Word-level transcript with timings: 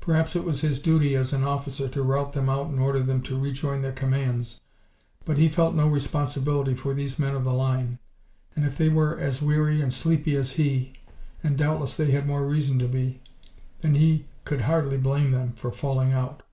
Perhaps 0.00 0.36
it 0.36 0.44
was 0.44 0.60
his 0.60 0.78
duty, 0.78 1.16
as 1.16 1.32
an 1.32 1.42
officer, 1.42 1.88
to 1.88 2.04
rout 2.04 2.34
them 2.34 2.48
out 2.48 2.68
and 2.68 2.78
order 2.78 3.00
them 3.00 3.20
to 3.22 3.36
rejoin 3.36 3.82
their 3.82 3.90
commands, 3.90 4.60
but 5.24 5.38
he 5.38 5.48
felt 5.48 5.74
no 5.74 5.88
responsibility 5.88 6.72
for 6.72 6.94
these 6.94 7.18
men 7.18 7.34
of 7.34 7.42
the 7.42 7.52
line, 7.52 7.98
and 8.54 8.64
if 8.64 8.78
they 8.78 8.88
were 8.88 9.18
as 9.18 9.42
weary 9.42 9.80
and 9.80 9.92
sleepy 9.92 10.36
as 10.36 10.52
he 10.52 10.92
and 11.42 11.58
doubtless 11.58 11.96
they 11.96 12.12
had 12.12 12.28
more 12.28 12.46
reason 12.46 12.78
to 12.78 12.86
be 12.86 13.22
then 13.80 13.96
he 13.96 14.26
could 14.44 14.60
hardly 14.60 14.98
blame 14.98 15.32
them 15.32 15.50
for 15.54 15.72
falling 15.72 16.12
out. 16.12 16.44